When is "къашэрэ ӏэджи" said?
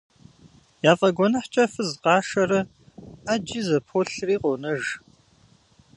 2.03-3.61